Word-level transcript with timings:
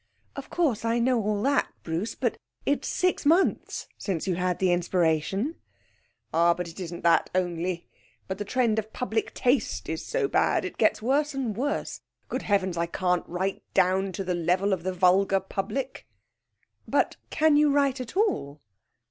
'Of 0.35 0.49
course, 0.49 0.83
I 0.83 0.97
know 0.97 1.21
all 1.21 1.43
that, 1.43 1.71
Bruce; 1.83 2.15
but 2.15 2.35
it's 2.65 2.87
six 2.87 3.23
months 3.23 3.87
since 3.99 4.25
you 4.27 4.33
had 4.33 4.57
the 4.57 4.71
inspiration.' 4.73 5.57
'Ah, 6.33 6.55
but 6.55 6.67
it 6.67 6.79
isn't 6.79 7.03
that 7.03 7.29
only; 7.35 7.87
but 8.27 8.39
the 8.39 8.43
trend 8.43 8.79
of 8.79 8.93
public 8.93 9.31
taste 9.35 9.87
is 9.89 10.03
so 10.03 10.27
bad 10.27 10.65
it 10.65 10.79
gets 10.79 11.03
worse 11.03 11.35
and 11.35 11.55
worse. 11.55 12.01
Good 12.29 12.41
heavens, 12.41 12.77
I 12.77 12.87
can't 12.87 13.29
write 13.29 13.61
down 13.75 14.11
to 14.13 14.23
the 14.23 14.33
level 14.33 14.73
of 14.73 14.81
the 14.81 14.91
vulgar 14.91 15.39
public!' 15.39 16.07
'But 16.87 17.17
can 17.29 17.55
you 17.55 17.69
write 17.69 18.01
at 18.01 18.17
all?' 18.17 18.59